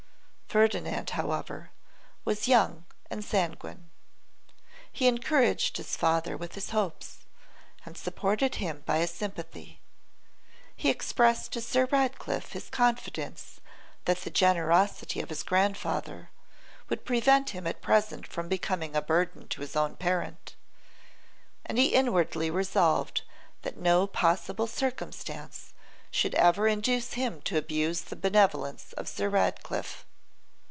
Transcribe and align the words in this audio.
Ferdinand, 0.59 1.11
however, 1.11 1.71
was 2.25 2.45
young 2.49 2.83
and 3.09 3.23
sanguine. 3.23 3.89
He 4.91 5.07
encouraged 5.07 5.77
his 5.77 5.95
father 5.95 6.35
with 6.35 6.55
his 6.55 6.71
hopes, 6.71 7.19
and 7.85 7.95
supported 7.97 8.55
him 8.55 8.83
by 8.85 8.97
his 8.97 9.11
sympathy. 9.11 9.79
He 10.75 10.89
expressed 10.89 11.53
to 11.53 11.61
Sir 11.61 11.85
Ratcliffe 11.85 12.51
his 12.51 12.69
confidence 12.69 13.61
that 14.03 14.17
the 14.17 14.29
generosity 14.29 15.21
of 15.21 15.29
his 15.29 15.41
grandfather 15.43 16.31
would 16.89 17.05
prevent 17.05 17.51
him 17.51 17.65
at 17.65 17.81
present 17.81 18.27
from 18.27 18.49
becoming 18.49 18.93
a 18.93 19.01
burden 19.01 19.47
to 19.47 19.61
his 19.61 19.77
own 19.77 19.95
parent, 19.95 20.55
and 21.65 21.77
he 21.77 21.93
inwardly 21.93 22.51
resolved 22.51 23.21
that 23.61 23.77
no 23.77 24.05
possible 24.05 24.67
circumstance 24.67 25.73
should 26.11 26.35
ever 26.35 26.67
induce 26.67 27.13
him 27.13 27.41
to 27.43 27.55
abuse 27.55 28.01
the 28.01 28.17
benevolence 28.17 28.91
of 28.97 29.07
Sir 29.07 29.29
Ratcliffe. 29.29 30.05